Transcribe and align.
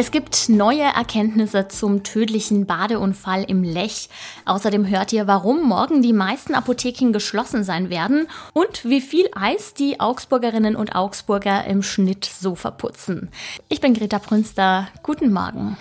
Es 0.00 0.10
gibt 0.10 0.48
neue 0.48 0.80
Erkenntnisse 0.80 1.68
zum 1.68 2.04
tödlichen 2.04 2.64
Badeunfall 2.64 3.44
im 3.44 3.62
Lech. 3.62 4.08
Außerdem 4.46 4.88
hört 4.88 5.12
ihr, 5.12 5.26
warum 5.26 5.68
morgen 5.68 6.00
die 6.00 6.14
meisten 6.14 6.54
Apotheken 6.54 7.12
geschlossen 7.12 7.64
sein 7.64 7.90
werden 7.90 8.26
und 8.54 8.86
wie 8.86 9.02
viel 9.02 9.28
Eis 9.34 9.74
die 9.74 10.00
Augsburgerinnen 10.00 10.74
und 10.74 10.96
Augsburger 10.96 11.66
im 11.66 11.82
Schnitt 11.82 12.24
so 12.24 12.54
verputzen. 12.54 13.28
Ich 13.68 13.82
bin 13.82 13.92
Greta 13.92 14.18
Prünster. 14.18 14.88
Guten 15.02 15.34
Morgen. 15.34 15.76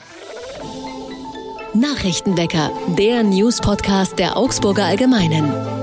Nachrichtenwecker, 1.74 2.72
der 2.98 3.24
News-Podcast 3.24 4.20
der 4.20 4.36
Augsburger 4.36 4.84
Allgemeinen. 4.84 5.79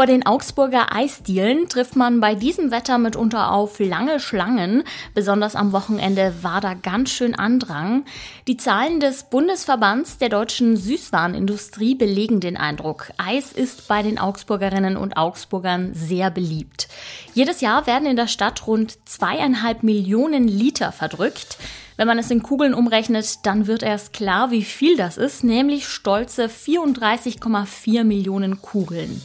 Vor 0.00 0.06
den 0.06 0.24
Augsburger 0.24 0.96
Eisdielen 0.96 1.68
trifft 1.68 1.94
man 1.94 2.20
bei 2.20 2.34
diesem 2.34 2.70
Wetter 2.70 2.96
mitunter 2.96 3.52
auf 3.52 3.78
lange 3.80 4.18
Schlangen. 4.18 4.82
Besonders 5.12 5.54
am 5.54 5.72
Wochenende 5.72 6.32
war 6.40 6.62
da 6.62 6.72
ganz 6.72 7.10
schön 7.10 7.34
Andrang. 7.34 8.06
Die 8.48 8.56
Zahlen 8.56 9.00
des 9.00 9.24
Bundesverbands 9.24 10.16
der 10.16 10.30
deutschen 10.30 10.78
Süßwarenindustrie 10.78 11.96
belegen 11.96 12.40
den 12.40 12.56
Eindruck. 12.56 13.10
Eis 13.18 13.52
ist 13.52 13.88
bei 13.88 14.00
den 14.00 14.18
Augsburgerinnen 14.18 14.96
und 14.96 15.18
Augsburgern 15.18 15.92
sehr 15.92 16.30
beliebt. 16.30 16.88
Jedes 17.34 17.60
Jahr 17.60 17.86
werden 17.86 18.08
in 18.08 18.16
der 18.16 18.26
Stadt 18.26 18.66
rund 18.66 19.06
zweieinhalb 19.06 19.82
Millionen 19.82 20.48
Liter 20.48 20.92
verdrückt. 20.92 21.58
Wenn 21.98 22.08
man 22.08 22.18
es 22.18 22.30
in 22.30 22.42
Kugeln 22.42 22.72
umrechnet, 22.72 23.44
dann 23.44 23.66
wird 23.66 23.82
erst 23.82 24.14
klar, 24.14 24.50
wie 24.50 24.64
viel 24.64 24.96
das 24.96 25.18
ist, 25.18 25.44
nämlich 25.44 25.86
stolze 25.86 26.46
34,4 26.46 28.04
Millionen 28.04 28.62
Kugeln. 28.62 29.20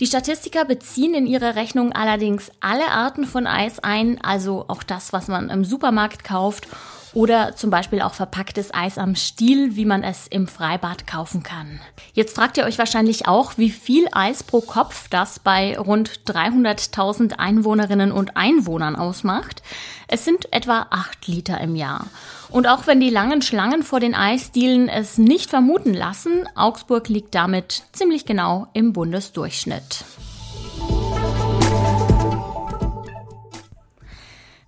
Die 0.00 0.06
Statistiker 0.06 0.64
beziehen 0.64 1.14
in 1.14 1.26
ihre 1.26 1.56
Rechnung 1.56 1.92
allerdings 1.92 2.52
alle 2.60 2.88
Arten 2.92 3.24
von 3.24 3.48
Eis 3.48 3.80
ein, 3.80 4.20
also 4.22 4.64
auch 4.68 4.84
das, 4.84 5.12
was 5.12 5.26
man 5.26 5.50
im 5.50 5.64
Supermarkt 5.64 6.22
kauft 6.22 6.68
oder 7.14 7.56
zum 7.56 7.70
Beispiel 7.70 8.00
auch 8.00 8.14
verpacktes 8.14 8.72
Eis 8.72 8.98
am 8.98 9.14
Stiel, 9.14 9.76
wie 9.76 9.84
man 9.84 10.02
es 10.02 10.26
im 10.26 10.48
Freibad 10.48 11.06
kaufen 11.06 11.42
kann. 11.42 11.80
Jetzt 12.12 12.36
fragt 12.36 12.56
ihr 12.56 12.64
euch 12.64 12.78
wahrscheinlich 12.78 13.26
auch, 13.26 13.56
wie 13.56 13.70
viel 13.70 14.08
Eis 14.12 14.42
pro 14.42 14.60
Kopf 14.60 15.08
das 15.08 15.38
bei 15.38 15.78
rund 15.78 16.20
300.000 16.26 17.38
Einwohnerinnen 17.38 18.12
und 18.12 18.36
Einwohnern 18.36 18.96
ausmacht. 18.96 19.62
Es 20.06 20.24
sind 20.24 20.52
etwa 20.52 20.86
8 20.90 21.26
Liter 21.26 21.60
im 21.60 21.76
Jahr. 21.76 22.06
Und 22.50 22.66
auch 22.66 22.86
wenn 22.86 23.00
die 23.00 23.10
langen 23.10 23.42
Schlangen 23.42 23.82
vor 23.82 24.00
den 24.00 24.14
Eisdielen 24.14 24.88
es 24.88 25.18
nicht 25.18 25.50
vermuten 25.50 25.92
lassen, 25.92 26.48
Augsburg 26.54 27.08
liegt 27.08 27.34
damit 27.34 27.82
ziemlich 27.92 28.24
genau 28.24 28.68
im 28.72 28.92
Bundesdurchschnitt. 28.92 30.04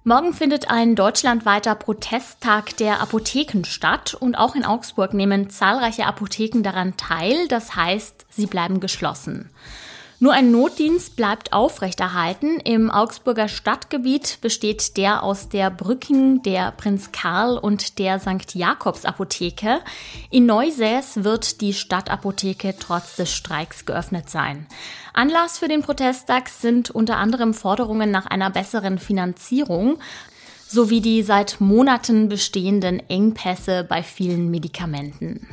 Morgen 0.02 0.32
findet 0.32 0.70
ein 0.70 0.94
deutschlandweiter 0.94 1.74
Protesttag 1.74 2.74
der 2.78 3.02
Apotheken 3.02 3.64
statt 3.66 4.14
und 4.14 4.34
auch 4.34 4.54
in 4.54 4.64
Augsburg 4.64 5.12
nehmen 5.12 5.50
zahlreiche 5.50 6.06
Apotheken 6.06 6.62
daran 6.62 6.96
teil, 6.96 7.48
das 7.48 7.76
heißt, 7.76 8.24
sie 8.30 8.46
bleiben 8.46 8.80
geschlossen. 8.80 9.50
Nur 10.22 10.34
ein 10.34 10.50
Notdienst 10.50 11.16
bleibt 11.16 11.54
aufrechterhalten. 11.54 12.60
Im 12.60 12.90
Augsburger 12.90 13.48
Stadtgebiet 13.48 14.36
besteht 14.42 14.98
der 14.98 15.22
aus 15.22 15.48
der 15.48 15.70
Brücken, 15.70 16.42
der 16.42 16.72
Prinz 16.72 17.10
Karl 17.10 17.56
und 17.56 17.98
der 17.98 18.20
St. 18.20 18.54
Jakobs 18.54 19.06
Apotheke. 19.06 19.80
In 20.28 20.44
Neusäß 20.44 21.24
wird 21.24 21.62
die 21.62 21.72
Stadtapotheke 21.72 22.74
trotz 22.78 23.16
des 23.16 23.32
Streiks 23.32 23.86
geöffnet 23.86 24.28
sein. 24.28 24.66
Anlass 25.14 25.58
für 25.58 25.68
den 25.68 25.80
Protesttag 25.80 26.50
sind 26.50 26.90
unter 26.90 27.16
anderem 27.16 27.54
Forderungen 27.54 28.10
nach 28.10 28.26
einer 28.26 28.50
besseren 28.50 28.98
Finanzierung 28.98 29.98
sowie 30.68 31.00
die 31.00 31.22
seit 31.22 31.62
Monaten 31.62 32.28
bestehenden 32.28 33.00
Engpässe 33.08 33.86
bei 33.88 34.02
vielen 34.02 34.50
Medikamenten. 34.50 35.48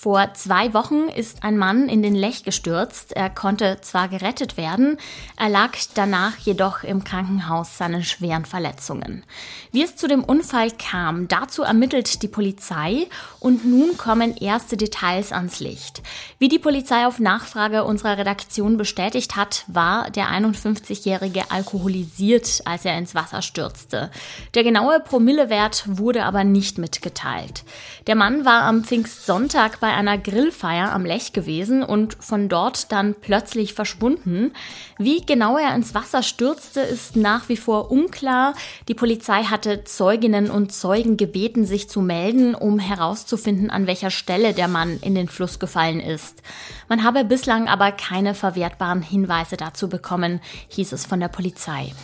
Vor 0.00 0.32
zwei 0.34 0.74
Wochen 0.74 1.08
ist 1.08 1.42
ein 1.42 1.58
Mann 1.58 1.88
in 1.88 2.04
den 2.04 2.14
Lech 2.14 2.44
gestürzt. 2.44 3.16
Er 3.16 3.28
konnte 3.28 3.78
zwar 3.80 4.06
gerettet 4.06 4.56
werden, 4.56 4.96
er 5.36 5.48
lag 5.48 5.72
danach 5.94 6.36
jedoch 6.36 6.84
im 6.84 7.02
Krankenhaus 7.02 7.78
seinen 7.78 8.04
schweren 8.04 8.44
Verletzungen. 8.44 9.24
Wie 9.72 9.82
es 9.82 9.96
zu 9.96 10.06
dem 10.06 10.22
Unfall 10.22 10.70
kam, 10.70 11.26
dazu 11.26 11.64
ermittelt 11.64 12.22
die 12.22 12.28
Polizei 12.28 13.08
und 13.40 13.64
nun 13.64 13.96
kommen 13.96 14.36
erste 14.36 14.76
Details 14.76 15.32
ans 15.32 15.58
Licht. 15.58 16.00
Wie 16.38 16.48
die 16.48 16.60
Polizei 16.60 17.04
auf 17.04 17.18
Nachfrage 17.18 17.82
unserer 17.82 18.18
Redaktion 18.18 18.76
bestätigt 18.76 19.34
hat, 19.34 19.64
war 19.66 20.12
der 20.12 20.28
51-Jährige 20.28 21.50
alkoholisiert, 21.50 22.62
als 22.66 22.84
er 22.84 22.96
ins 22.96 23.16
Wasser 23.16 23.42
stürzte. 23.42 24.12
Der 24.54 24.62
genaue 24.62 25.00
Promillewert 25.00 25.82
wurde 25.88 26.24
aber 26.24 26.44
nicht 26.44 26.78
mitgeteilt. 26.78 27.64
Der 28.06 28.14
Mann 28.14 28.44
war 28.44 28.62
am 28.62 28.84
Pfingstsonntag 28.84 29.80
bei 29.80 29.87
bei 29.88 29.94
einer 29.94 30.18
Grillfeier 30.18 30.92
am 30.92 31.06
Lech 31.06 31.32
gewesen 31.32 31.82
und 31.82 32.18
von 32.20 32.50
dort 32.50 32.92
dann 32.92 33.14
plötzlich 33.14 33.72
verschwunden. 33.72 34.52
Wie 34.98 35.24
genau 35.24 35.56
er 35.56 35.74
ins 35.74 35.94
Wasser 35.94 36.22
stürzte, 36.22 36.80
ist 36.80 37.16
nach 37.16 37.48
wie 37.48 37.56
vor 37.56 37.90
unklar. 37.90 38.52
Die 38.88 38.94
Polizei 38.94 39.44
hatte 39.44 39.84
Zeuginnen 39.84 40.50
und 40.50 40.74
Zeugen 40.74 41.16
gebeten, 41.16 41.64
sich 41.64 41.88
zu 41.88 42.02
melden, 42.02 42.54
um 42.54 42.78
herauszufinden, 42.78 43.70
an 43.70 43.86
welcher 43.86 44.10
Stelle 44.10 44.52
der 44.52 44.68
Mann 44.68 44.98
in 45.00 45.14
den 45.14 45.28
Fluss 45.28 45.58
gefallen 45.58 46.00
ist. 46.00 46.42
Man 46.90 47.02
habe 47.02 47.24
bislang 47.24 47.66
aber 47.66 47.90
keine 47.90 48.34
verwertbaren 48.34 49.00
Hinweise 49.00 49.56
dazu 49.56 49.88
bekommen, 49.88 50.42
hieß 50.68 50.92
es 50.92 51.06
von 51.06 51.18
der 51.18 51.28
Polizei. 51.28 51.94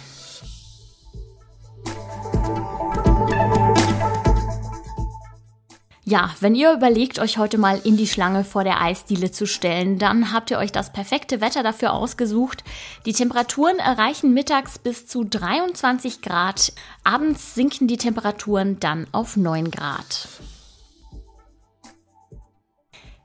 Ja, 6.06 6.34
wenn 6.40 6.54
ihr 6.54 6.74
überlegt, 6.74 7.18
euch 7.18 7.38
heute 7.38 7.56
mal 7.56 7.80
in 7.82 7.96
die 7.96 8.06
Schlange 8.06 8.44
vor 8.44 8.62
der 8.62 8.82
Eisdiele 8.82 9.30
zu 9.30 9.46
stellen, 9.46 9.98
dann 9.98 10.34
habt 10.34 10.50
ihr 10.50 10.58
euch 10.58 10.70
das 10.70 10.92
perfekte 10.92 11.40
Wetter 11.40 11.62
dafür 11.62 11.94
ausgesucht. 11.94 12.62
Die 13.06 13.14
Temperaturen 13.14 13.78
erreichen 13.78 14.34
mittags 14.34 14.78
bis 14.78 15.06
zu 15.06 15.24
23 15.24 16.20
Grad. 16.20 16.74
Abends 17.04 17.54
sinken 17.54 17.88
die 17.88 17.96
Temperaturen 17.96 18.78
dann 18.80 19.06
auf 19.12 19.38
9 19.38 19.70
Grad. 19.70 20.28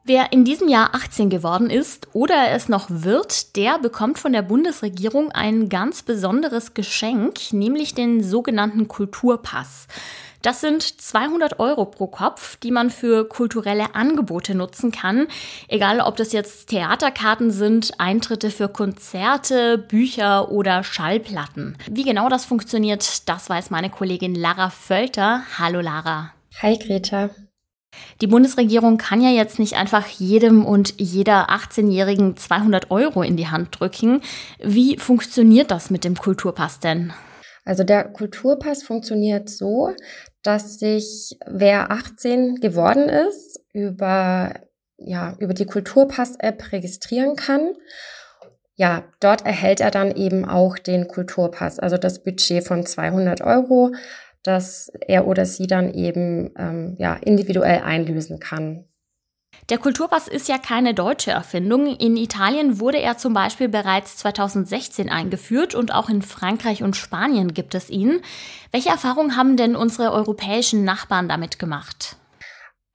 Wer 0.05 0.31
in 0.31 0.45
diesem 0.45 0.69
Jahr 0.69 0.95
18 0.95 1.29
geworden 1.29 1.69
ist 1.69 2.07
oder 2.13 2.49
es 2.49 2.69
noch 2.69 2.87
wird, 2.89 3.57
der 3.57 3.77
bekommt 3.77 4.17
von 4.17 4.31
der 4.31 4.41
Bundesregierung 4.41 5.31
ein 5.33 5.67
ganz 5.67 6.01
besonderes 6.01 6.73
Geschenk, 6.73 7.51
nämlich 7.51 7.93
den 7.93 8.23
sogenannten 8.23 8.87
Kulturpass. 8.87 9.87
Das 10.41 10.61
sind 10.61 10.83
200 10.83 11.59
Euro 11.59 11.85
pro 11.85 12.07
Kopf, 12.07 12.55
die 12.57 12.71
man 12.71 12.89
für 12.89 13.27
kulturelle 13.27 13.93
Angebote 13.93 14.55
nutzen 14.55 14.91
kann. 14.91 15.27
Egal, 15.67 15.99
ob 15.99 16.15
das 16.15 16.31
jetzt 16.31 16.69
Theaterkarten 16.69 17.51
sind, 17.51 17.91
Eintritte 17.97 18.49
für 18.49 18.69
Konzerte, 18.69 19.77
Bücher 19.77 20.49
oder 20.49 20.83
Schallplatten. 20.85 21.77
Wie 21.91 22.03
genau 22.03 22.29
das 22.29 22.45
funktioniert, 22.45 23.27
das 23.27 23.49
weiß 23.49 23.69
meine 23.69 23.89
Kollegin 23.89 24.33
Lara 24.33 24.69
Völter. 24.69 25.43
Hallo 25.57 25.81
Lara. 25.81 26.31
Hi 26.61 26.77
Greta. 26.77 27.31
Die 28.21 28.27
Bundesregierung 28.27 28.97
kann 28.97 29.21
ja 29.21 29.31
jetzt 29.31 29.59
nicht 29.59 29.75
einfach 29.75 30.07
jedem 30.07 30.65
und 30.65 31.01
jeder 31.01 31.49
18-Jährigen 31.49 32.37
200 32.37 32.91
Euro 32.91 33.23
in 33.23 33.35
die 33.35 33.47
Hand 33.47 33.77
drücken. 33.77 34.21
Wie 34.59 34.97
funktioniert 34.97 35.69
das 35.69 35.89
mit 35.89 36.05
dem 36.05 36.15
Kulturpass 36.15 36.79
denn? 36.79 37.11
Also 37.65 37.83
der 37.83 38.05
Kulturpass 38.05 38.81
funktioniert 38.81 39.49
so, 39.49 39.93
dass 40.43 40.79
sich 40.79 41.37
wer 41.45 41.91
18 41.91 42.55
geworden 42.55 43.09
ist, 43.09 43.59
über, 43.73 44.53
ja, 44.97 45.35
über 45.39 45.53
die 45.53 45.65
Kulturpass-App 45.65 46.71
registrieren 46.71 47.35
kann. 47.35 47.73
Ja, 48.75 49.03
dort 49.19 49.45
erhält 49.45 49.81
er 49.81 49.91
dann 49.91 50.15
eben 50.15 50.45
auch 50.45 50.77
den 50.77 51.07
Kulturpass, 51.09 51.79
also 51.79 51.97
das 51.97 52.23
Budget 52.23 52.65
von 52.65 52.85
200 52.85 53.41
Euro, 53.41 53.91
das 54.43 54.89
er 55.05 55.27
oder 55.27 55.45
sie 55.45 55.67
dann 55.67 55.93
eben 55.93 56.51
ähm, 56.57 56.95
ja, 56.97 57.15
individuell 57.15 57.81
einlösen 57.81 58.39
kann. 58.39 58.85
Der 59.69 59.77
Kulturpass 59.77 60.27
ist 60.27 60.47
ja 60.47 60.57
keine 60.57 60.95
deutsche 60.95 61.29
Erfindung. 61.29 61.95
In 61.95 62.17
Italien 62.17 62.79
wurde 62.79 62.99
er 62.99 63.17
zum 63.17 63.33
Beispiel 63.33 63.69
bereits 63.69 64.17
2016 64.17 65.09
eingeführt 65.09 65.75
und 65.75 65.93
auch 65.93 66.09
in 66.09 66.23
Frankreich 66.23 66.81
und 66.81 66.95
Spanien 66.95 67.53
gibt 67.53 67.75
es 67.75 67.91
ihn. 67.91 68.21
Welche 68.71 68.89
Erfahrungen 68.89 69.37
haben 69.37 69.57
denn 69.57 69.75
unsere 69.75 70.11
europäischen 70.11 70.83
Nachbarn 70.83 71.29
damit 71.29 71.59
gemacht? 71.59 72.15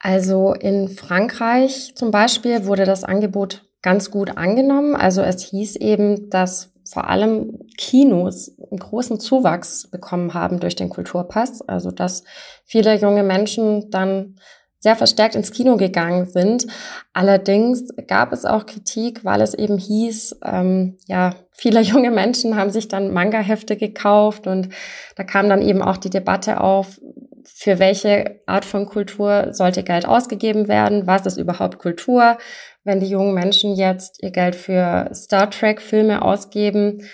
Also 0.01 0.53
in 0.53 0.89
Frankreich 0.89 1.95
zum 1.95 2.11
Beispiel 2.11 2.67
wurde 2.67 2.85
das 2.85 3.05
Angebot 3.05 3.63
ganz 3.81 4.11
gut 4.11 4.37
angenommen. 4.37 4.97
Also 4.97 5.23
es 5.23 5.43
hieß 5.45 5.77
eben, 5.77 6.29
dass 6.29 6.73
vor 6.85 7.09
allem 7.09 7.61
Kinos 7.79 8.53
einen 8.59 8.81
großen 8.81 9.21
Zuwachs 9.21 9.89
bekommen 9.91 10.35
haben 10.35 10.59
durch 10.59 10.75
den 10.75 10.89
Kulturpass. 10.89 11.63
Also 11.63 11.93
dass 11.93 12.25
viele 12.65 12.97
junge 12.99 13.23
Menschen 13.23 13.91
dann 13.91 14.37
sehr 14.85 14.97
verstärkt 14.97 15.35
ins 15.35 15.51
Kino 15.51 15.79
gegangen 15.79 16.27
sind. 16.27 16.67
Allerdings 17.15 17.89
gab 18.07 18.35
es 18.35 18.45
auch 18.45 18.67
Kritik, 18.67 19.25
weil 19.25 19.41
es 19.41 19.55
eben 19.55 19.79
hieß, 19.79 20.41
ähm, 20.45 20.99
ja, 21.07 21.37
viele 21.53 21.81
junge 21.93 22.11
Menschen 22.11 22.55
haben 22.55 22.71
sich 22.71 22.87
dann 22.87 23.15
Manga-Hefte 23.15 23.77
gekauft 23.77 24.47
und 24.47 24.69
da 25.17 25.25
kam 25.25 25.49
dann 25.49 25.63
eben 25.63 25.81
auch 25.81 25.97
die 25.97 26.11
Debatte 26.11 26.61
auf, 26.61 27.01
für 27.47 27.79
welche 27.79 28.43
Art 28.45 28.67
von 28.67 28.85
Kultur 28.85 29.55
sollte 29.55 29.83
Geld 29.85 30.07
ausgegeben 30.07 30.69
werden? 30.69 31.07
Was 31.07 31.25
ist 31.25 31.39
überhaupt 31.39 31.79
Kultur? 31.79 32.37
Wenn 32.85 33.01
die 33.01 33.09
jungen 33.09 33.33
Menschen 33.33 33.75
jetzt 33.75 34.23
ihr 34.23 34.33
Geld 34.33 34.55
für 34.55 35.09
Star 35.15 35.49
Trek-Filme 35.51 36.21
ausgeben, 36.21 37.09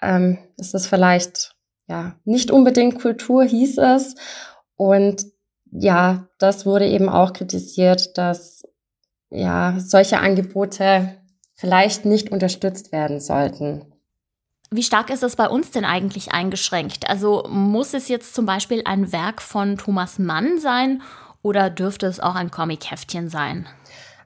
ähm, 0.00 0.38
ist 0.58 0.74
das 0.74 0.86
vielleicht 0.86 1.56
ja 1.88 2.14
nicht 2.24 2.52
unbedingt 2.52 3.00
Kultur, 3.00 3.42
hieß 3.44 3.78
es. 3.78 4.14
Und 4.76 5.24
ja, 5.70 6.28
das 6.38 6.66
wurde 6.66 6.86
eben 6.86 7.08
auch 7.08 7.32
kritisiert, 7.32 8.16
dass 8.18 8.64
ja 9.30 9.74
solche 9.78 10.18
Angebote 10.18 11.16
vielleicht 11.54 12.04
nicht 12.04 12.30
unterstützt 12.30 12.92
werden 12.92 13.20
sollten. 13.20 13.92
Wie 14.70 14.82
stark 14.82 15.10
ist 15.10 15.22
es 15.22 15.36
bei 15.36 15.48
uns 15.48 15.70
denn 15.70 15.84
eigentlich 15.84 16.32
eingeschränkt? 16.32 17.08
Also 17.08 17.44
muss 17.48 17.94
es 17.94 18.08
jetzt 18.08 18.34
zum 18.34 18.46
Beispiel 18.46 18.82
ein 18.84 19.12
Werk 19.12 19.40
von 19.40 19.78
Thomas 19.78 20.18
Mann 20.18 20.58
sein 20.58 21.02
oder 21.42 21.70
dürfte 21.70 22.06
es 22.06 22.18
auch 22.18 22.34
ein 22.34 22.50
Comicheftchen 22.50 23.28
sein? 23.28 23.66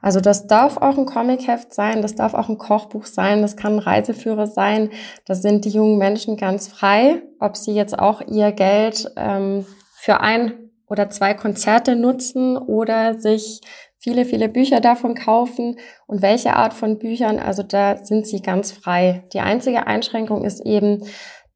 Also 0.03 0.21
das 0.21 0.47
darf 0.47 0.79
auch 0.79 0.97
ein 0.97 1.05
Comicheft 1.05 1.75
sein, 1.75 2.01
das 2.01 2.15
darf 2.15 2.33
auch 2.33 2.49
ein 2.49 2.57
Kochbuch 2.57 3.05
sein, 3.05 3.43
das 3.43 3.57
kann 3.59 3.75
ein 3.75 3.79
Reiseführer 3.81 4.47
sein. 4.47 4.91
Da 5.27 5.35
sind 5.35 5.67
die 5.67 5.71
jungen 5.71 5.99
Menschen 5.99 6.39
ganz 6.39 6.69
frei, 6.69 7.23
ob 7.39 7.59
sie 7.59 7.75
jetzt 7.75 7.99
auch 7.99 8.23
ihr 8.23 8.53
Geld 8.53 9.13
ähm, 9.17 9.67
für 9.93 10.21
ein 10.21 10.70
oder 10.91 11.09
zwei 11.09 11.35
Konzerte 11.35 11.97
nutzen 11.97 12.59
oder 12.59 13.19
sich 13.19 13.61
viele, 13.99 14.25
viele 14.25 14.49
Bücher 14.49 14.81
davon 14.81 15.15
kaufen 15.15 15.79
und 16.07 16.21
welche 16.21 16.57
Art 16.57 16.75
von 16.75 16.99
Büchern. 16.99 17.39
Also 17.39 17.63
da 17.63 18.05
sind 18.05 18.27
sie 18.27 18.43
ganz 18.43 18.73
frei. 18.73 19.25
Die 19.33 19.41
einzige 19.41 19.87
Einschränkung 19.87 20.45
ist 20.45 20.67
eben, 20.67 21.05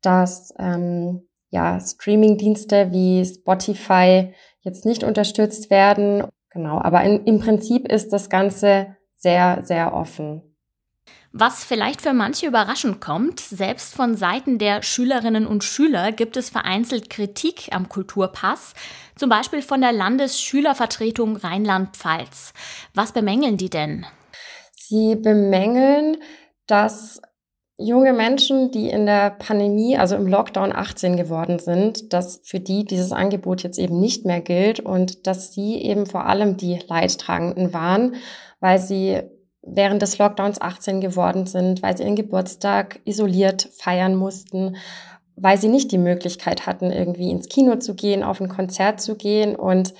dass 0.03 0.55
ähm, 0.59 1.27
ja, 1.51 1.81
Streaming-Dienste 1.81 2.93
wie 2.93 3.25
Spotify 3.25 4.33
jetzt 4.61 4.85
nicht 4.85 5.03
unterstützt 5.03 5.71
werden. 5.71 6.25
Genau, 6.51 6.81
aber 6.81 7.03
in, 7.03 7.25
im 7.25 7.41
Prinzip 7.41 7.91
ist 7.91 8.13
das 8.13 8.31
Ganze 8.31 8.97
sehr, 9.17 9.63
sehr 9.65 9.95
offen. 9.95 10.43
Was 11.37 11.65
vielleicht 11.65 12.01
für 12.01 12.13
manche 12.13 12.47
überraschend 12.47 13.01
kommt, 13.01 13.41
selbst 13.41 13.95
von 13.95 14.15
Seiten 14.15 14.59
der 14.59 14.83
Schülerinnen 14.83 15.49
und 15.49 15.65
Schüler 15.65 16.13
gibt 16.13 16.37
es 16.37 16.49
vereinzelt 16.49 17.11
Kritik 17.11 17.71
am 17.73 17.89
Kulturpass, 17.89 18.75
zum 19.17 19.29
Beispiel 19.29 19.63
von 19.63 19.81
der 19.81 19.93
Landesschülervertretung 19.93 21.37
Rheinland-Pfalz. 21.37 22.53
Was 22.95 23.13
bemängeln 23.13 23.57
die 23.57 23.71
denn? 23.71 24.07
Sie 24.73 25.17
bemängeln, 25.17 26.19
dass 26.67 27.21
junge 27.77 28.13
Menschen, 28.13 28.71
die 28.71 28.89
in 28.89 29.07
der 29.07 29.31
Pandemie, 29.31 29.97
also 29.97 30.17
im 30.17 30.27
Lockdown 30.27 30.73
18 30.73 31.17
geworden 31.17 31.59
sind, 31.59 32.13
dass 32.13 32.41
für 32.45 32.61
die 32.61 32.85
dieses 32.85 33.13
Angebot 33.13 33.63
jetzt 33.63 33.79
eben 33.79 33.99
nicht 33.99 34.25
mehr 34.25 34.41
gilt 34.41 34.81
und 34.81 35.27
dass 35.27 35.53
sie 35.53 35.83
eben 35.83 36.07
vor 36.07 36.27
allem 36.27 36.57
die 36.57 36.79
Leidtragenden 36.87 37.73
waren, 37.73 38.17
weil 38.61 38.79
sie 38.79 39.23
während 39.63 40.03
des 40.03 40.19
Lockdowns 40.19 40.61
18 40.61 41.01
geworden 41.01 41.47
sind, 41.47 41.83
weil 41.83 41.97
sie 41.97 42.05
ihren 42.05 42.17
Geburtstag 42.17 43.01
isoliert 43.05 43.69
feiern 43.79 44.15
mussten, 44.15 44.77
weil 45.37 45.59
sie 45.59 45.69
nicht 45.69 45.93
die 45.93 45.99
Möglichkeit 45.99 46.67
hatten, 46.67 46.91
irgendwie 46.91 47.31
ins 47.31 47.49
Kino 47.49 47.77
zu 47.77 47.95
gehen, 47.95 48.23
auf 48.23 48.41
ein 48.41 48.49
Konzert 48.49 49.01
zu 49.01 49.17
gehen. 49.17 49.57
Und 49.57 49.95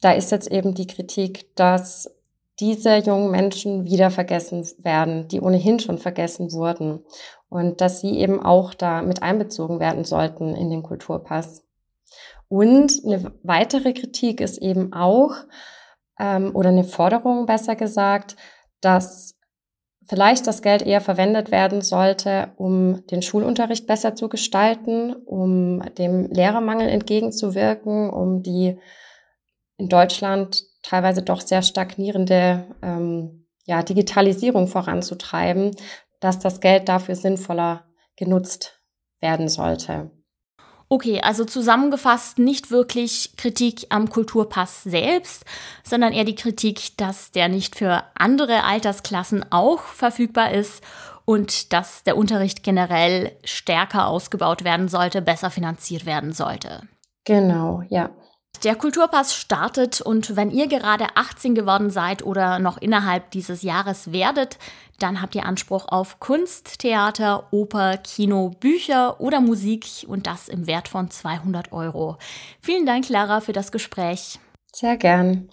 da 0.00 0.12
ist 0.12 0.30
jetzt 0.30 0.50
eben 0.50 0.74
die 0.74 0.86
Kritik, 0.86 1.54
dass 1.56 2.14
diese 2.60 2.96
jungen 2.96 3.30
Menschen 3.30 3.84
wieder 3.84 4.10
vergessen 4.10 4.66
werden, 4.78 5.28
die 5.28 5.40
ohnehin 5.40 5.78
schon 5.78 5.98
vergessen 5.98 6.52
wurden. 6.52 7.04
Und 7.48 7.80
dass 7.80 8.00
sie 8.00 8.18
eben 8.18 8.42
auch 8.42 8.74
da 8.74 9.02
mit 9.02 9.22
einbezogen 9.22 9.80
werden 9.80 10.04
sollten 10.04 10.54
in 10.54 10.70
den 10.70 10.82
Kulturpass. 10.82 11.64
Und 12.48 13.00
eine 13.04 13.32
weitere 13.42 13.92
Kritik 13.92 14.40
ist 14.40 14.58
eben 14.58 14.92
auch, 14.92 15.34
ähm, 16.18 16.54
oder 16.54 16.70
eine 16.70 16.84
Forderung 16.84 17.46
besser 17.46 17.76
gesagt, 17.76 18.36
dass 18.80 19.37
vielleicht 20.08 20.46
das 20.46 20.62
Geld 20.62 20.82
eher 20.82 21.00
verwendet 21.00 21.50
werden 21.50 21.82
sollte, 21.82 22.52
um 22.56 23.06
den 23.06 23.22
Schulunterricht 23.22 23.86
besser 23.86 24.14
zu 24.14 24.28
gestalten, 24.28 25.14
um 25.14 25.82
dem 25.96 26.30
Lehrermangel 26.30 26.88
entgegenzuwirken, 26.88 28.10
um 28.10 28.42
die 28.42 28.78
in 29.76 29.88
Deutschland 29.88 30.64
teilweise 30.82 31.22
doch 31.22 31.40
sehr 31.40 31.62
stagnierende 31.62 32.74
ähm, 32.82 33.46
ja, 33.64 33.82
Digitalisierung 33.82 34.66
voranzutreiben, 34.66 35.76
dass 36.20 36.38
das 36.38 36.60
Geld 36.60 36.88
dafür 36.88 37.14
sinnvoller 37.14 37.84
genutzt 38.16 38.80
werden 39.20 39.48
sollte. 39.48 40.10
Okay, 40.90 41.20
also 41.20 41.44
zusammengefasst 41.44 42.38
nicht 42.38 42.70
wirklich 42.70 43.34
Kritik 43.36 43.86
am 43.90 44.08
Kulturpass 44.08 44.84
selbst, 44.84 45.44
sondern 45.84 46.14
eher 46.14 46.24
die 46.24 46.34
Kritik, 46.34 46.96
dass 46.96 47.30
der 47.30 47.48
nicht 47.48 47.76
für 47.76 48.04
andere 48.14 48.64
Altersklassen 48.64 49.44
auch 49.52 49.80
verfügbar 49.82 50.52
ist 50.52 50.82
und 51.26 51.74
dass 51.74 52.04
der 52.04 52.16
Unterricht 52.16 52.62
generell 52.62 53.32
stärker 53.44 54.06
ausgebaut 54.06 54.64
werden 54.64 54.88
sollte, 54.88 55.20
besser 55.20 55.50
finanziert 55.50 56.06
werden 56.06 56.32
sollte. 56.32 56.88
Genau, 57.24 57.82
ja. 57.90 58.08
Der 58.64 58.74
Kulturpass 58.74 59.36
startet 59.36 60.00
und 60.00 60.34
wenn 60.34 60.50
ihr 60.50 60.66
gerade 60.66 61.06
18 61.14 61.54
geworden 61.54 61.90
seid 61.90 62.24
oder 62.24 62.58
noch 62.58 62.76
innerhalb 62.78 63.30
dieses 63.30 63.62
Jahres 63.62 64.10
werdet, 64.10 64.58
dann 64.98 65.22
habt 65.22 65.36
ihr 65.36 65.46
Anspruch 65.46 65.86
auf 65.86 66.18
Kunst, 66.18 66.80
Theater, 66.80 67.46
Oper, 67.52 67.98
Kino, 67.98 68.50
Bücher 68.58 69.20
oder 69.20 69.40
Musik 69.40 69.86
und 70.08 70.26
das 70.26 70.48
im 70.48 70.66
Wert 70.66 70.88
von 70.88 71.08
200 71.08 71.70
Euro. 71.70 72.18
Vielen 72.60 72.84
Dank, 72.84 73.06
Clara, 73.06 73.40
für 73.40 73.52
das 73.52 73.70
Gespräch. 73.70 74.40
Sehr 74.72 74.96
gern. 74.96 75.50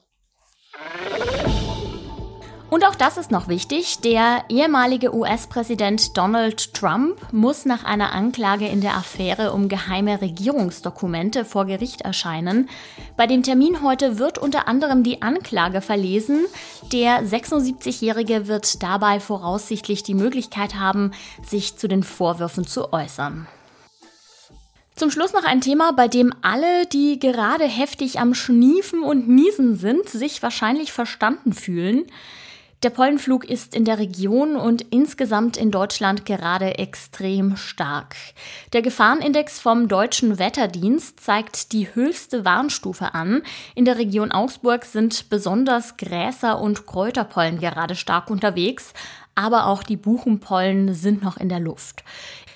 Und 2.75 2.83
auch 2.83 2.95
das 2.95 3.16
ist 3.16 3.31
noch 3.31 3.48
wichtig. 3.48 4.00
Der 4.00 4.44
ehemalige 4.50 5.16
US-Präsident 5.16 6.18
Donald 6.18 6.74
Trump 6.74 7.16
muss 7.31 7.63
nach 7.63 7.86
einer 7.86 8.12
Anklage 8.12 8.68
in 8.68 8.81
der 8.81 8.98
Affäre 8.98 9.54
um 9.54 9.69
geheime 9.69 10.19
Regierungsdokumente 10.19 11.45
vor 11.45 11.63
Gericht 11.68 12.01
erscheinen. 12.01 12.68
Bei 13.16 13.27
dem 13.27 13.44
Termin 13.44 13.81
heute 13.81 14.19
wird 14.19 14.38
unter 14.38 14.68
anderem 14.68 15.04
die 15.04 15.22
Anklage 15.22 15.80
verlesen. 15.80 16.48
Der 16.92 17.24
76-Jährige 17.24 18.50
wird 18.50 18.83
dabei 18.83 19.22
voraussichtlich 19.22 20.03
die 20.03 20.13
Möglichkeit 20.13 20.75
haben, 20.75 21.12
sich 21.48 21.77
zu 21.77 21.88
den 21.88 22.03
Vorwürfen 22.03 22.67
zu 22.67 22.91
äußern. 22.91 23.48
Zum 24.98 25.12
Schluss 25.12 25.32
noch 25.32 25.46
ein 25.46 25.62
Thema, 25.62 25.94
bei 25.94 26.10
dem 26.10 26.34
alle, 26.41 26.86
die 26.88 27.20
gerade 27.20 27.63
heftig 27.63 28.20
am 28.20 28.34
Schniefen 28.34 29.01
und 29.01 29.29
Niesen 29.29 29.77
sind, 29.77 30.10
sich 30.10 30.44
wahrscheinlich 30.44 30.91
verstanden 30.91 31.53
fühlen. 31.53 32.03
Der 32.86 32.92
Pollenflug 32.92 33.46
ist 33.46 33.74
in 33.74 33.84
der 33.84 33.98
Region 33.98 34.56
und 34.56 34.84
insgesamt 34.92 35.58
in 35.58 35.72
Deutschland 35.72 36.24
gerade 36.24 36.77
extrem 36.77 37.58
stark. 37.58 38.15
Der 38.74 38.84
Gefahrenindex 38.84 39.60
vom 39.60 39.88
Deutschen 39.88 40.38
Wetterdienst 40.38 41.20
zeigt 41.20 41.72
die 41.72 41.96
höchste 41.96 42.46
Warnstufe 42.46 43.15
an. 43.15 43.42
In 43.74 43.86
der 43.86 43.98
Region 43.98 44.32
Augsburg 44.32 44.86
sind 44.86 45.32
besonders 45.32 45.98
Gräser 45.98 46.62
und 46.62 46.86
Kräuterpollen 46.86 47.58
gerade 47.58 47.96
stark 47.96 48.30
unterwegs, 48.30 48.94
aber 49.34 49.65
auch 49.65 49.82
die 49.82 49.98
Buchenpollen 49.98 50.94
sind 50.94 51.24
noch 51.24 51.38
in 51.38 51.50
der 51.50 51.60
Luft. 51.60 52.04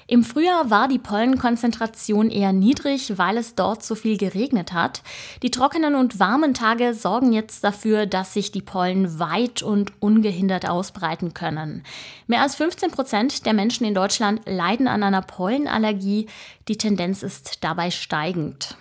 Im 0.09 0.23
Frühjahr 0.23 0.71
war 0.71 0.87
die 0.87 0.97
Pollenkonzentration 0.97 2.31
eher 2.31 2.51
niedrig, 2.51 3.19
weil 3.19 3.37
es 3.37 3.53
dort 3.53 3.83
so 3.83 3.93
viel 3.93 4.17
geregnet 4.17 4.73
hat. 4.73 5.03
Die 5.43 5.51
trockenen 5.51 5.93
und 5.93 6.19
warmen 6.19 6.55
Tage 6.55 6.95
sorgen 6.95 7.31
jetzt 7.31 7.63
dafür, 7.63 8.07
dass 8.07 8.33
sich 8.33 8.51
die 8.51 8.63
Pollen 8.63 9.19
weit 9.19 9.61
und 9.61 9.93
ungehindert 9.99 10.67
ausbreiten 10.67 11.35
können. 11.35 11.83
Mehr 12.25 12.41
als 12.41 12.55
15 12.55 12.89
Prozent 12.89 13.45
der 13.45 13.53
Menschen 13.53 13.85
in 13.85 13.93
Deutschland 13.93 14.41
leiden 14.47 14.87
an 14.87 15.03
einer 15.03 15.21
Pollenallergie. 15.21 16.25
Die 16.69 16.77
Tendenz 16.77 17.21
ist 17.21 17.63
dabei 17.63 17.91
steigend. 17.91 18.77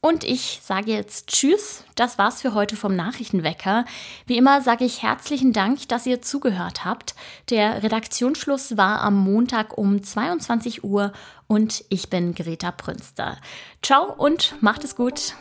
Und 0.00 0.22
ich 0.22 0.60
sage 0.62 0.92
jetzt 0.92 1.28
Tschüss. 1.28 1.82
Das 1.96 2.18
war's 2.18 2.40
für 2.40 2.54
heute 2.54 2.76
vom 2.76 2.94
Nachrichtenwecker. 2.94 3.84
Wie 4.26 4.36
immer 4.36 4.62
sage 4.62 4.84
ich 4.84 5.02
herzlichen 5.02 5.52
Dank, 5.52 5.88
dass 5.88 6.06
ihr 6.06 6.22
zugehört 6.22 6.84
habt. 6.84 7.14
Der 7.50 7.82
Redaktionsschluss 7.82 8.76
war 8.76 9.00
am 9.00 9.18
Montag 9.18 9.76
um 9.76 10.02
22 10.02 10.84
Uhr 10.84 11.12
und 11.48 11.84
ich 11.88 12.10
bin 12.10 12.34
Greta 12.34 12.70
Prünster. 12.70 13.38
Ciao 13.82 14.14
und 14.16 14.54
macht 14.60 14.84
es 14.84 14.94
gut. 14.94 15.34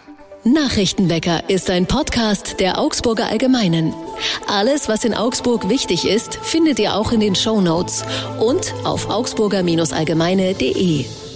Nachrichtenwecker 0.43 1.49
ist 1.49 1.69
ein 1.69 1.87
Podcast 1.87 2.59
der 2.59 2.79
Augsburger 2.79 3.27
Allgemeinen. 3.27 3.93
Alles, 4.47 4.87
was 4.87 5.03
in 5.03 5.13
Augsburg 5.13 5.69
wichtig 5.69 6.07
ist, 6.07 6.35
findet 6.35 6.79
ihr 6.79 6.95
auch 6.95 7.11
in 7.11 7.19
den 7.19 7.35
Show 7.35 7.59
Notes 7.59 8.05
und 8.39 8.73
auf 8.85 9.09
augsburger-allgemeine.de. 9.09 11.26